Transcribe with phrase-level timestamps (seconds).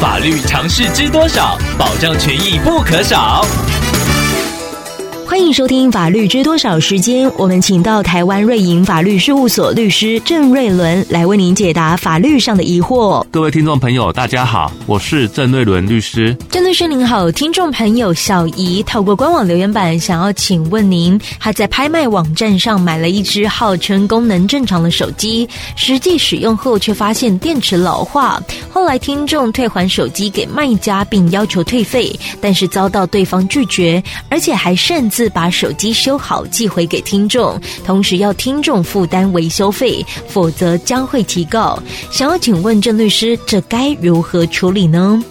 [0.00, 1.58] 法律常识知多少？
[1.76, 3.44] 保障权益不可少。
[5.48, 13.24] 欢迎收听《法律知多少》时间，我们请到台湾瑞银法律事务所律师郑瑞伦来为您解答法律上的疑惑。
[13.30, 16.36] 各位听众朋友，大家好，我是郑瑞伦律师。
[16.50, 28.38] 郑律师您好，听众朋友小怡透过官网留言板想要请问您，他在拍卖网站上买了一只号称功能正常的手机，实际使用后却发现电池老化，
[28.70, 35.32] 后来听众退还手机给卖家，并要求退费，但是遭到对方拒绝，而且还擅自。
[35.38, 37.56] 把手机修好寄回给听众，
[37.86, 41.80] 同时要听众负担维修费，否则将会提告。
[42.10, 45.22] 想要请问郑律师，这该如何处理呢？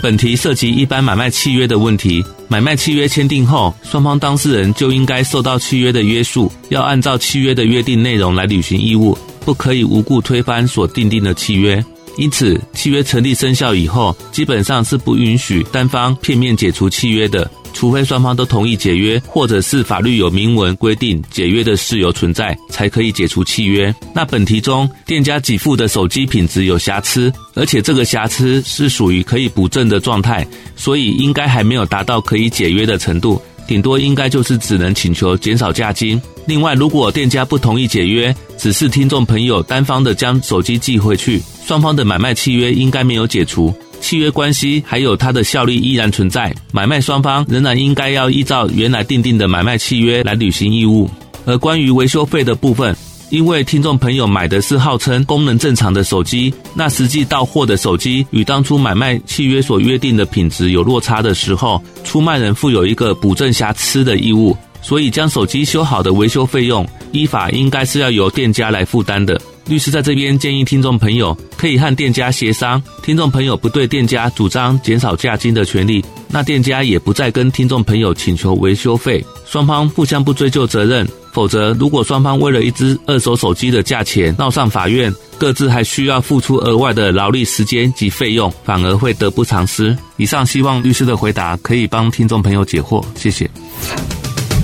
[0.00, 2.24] 本题涉及一般买卖契约的问题。
[2.46, 11.84] 买卖契约签订后，双方当事人就应该受到契约的约束，要按照契约的约定内容来履行义务，不可以无故推翻所订定的契约。
[12.16, 17.50] 因此，契约成立生效以后，基本上是不允许单方片面解除契约的。
[17.72, 23.94] 除非双方都同意解约，或者是法律有明文规定解约的事由存在，才可以解除契约。
[24.14, 36.20] 那本题中，店家给付的手机品质有瑕疵，而且这个瑕疵是属于可以补正的状态，所以应该还没有达到可以解约的程度，顶多应该就是只能请求减少价金。
[36.46, 43.72] 另外，如果店家不同意解约，只是听众朋友单方的将手机寄回去，双方的买卖契约应该没有解除。
[44.00, 51.08] 契约关系还有它的效力依然存在，买卖双方仍然应该要依照原来订定的买卖契约来履行义务。
[51.46, 52.94] 而关于维修费的部分，
[53.30, 69.40] 因为听众朋友买的是号称功能正常的手机，那实际到货的手机与当初买卖契约所约定的品质有落差的时候，出卖人负有一个补正瑕疵的义务，所以将手机修好的维修费用，依法应该是要由店家来负担的。
[69.66, 81.06] 律师在这边建议听众朋友可以和店家协商，听众朋友不对店家主张减少价金的权利，那店家也不再跟听众朋友请求维修费，双方互相不追究责任。
[81.32, 89.96] 否则，如果双方为了一只二手手机的价钱闹上法院，各自还需要付出额外的劳力时间及费用，反而会得不偿失。
[90.16, 93.48] 以上希望律师的回答可以帮听众朋友解惑，谢谢。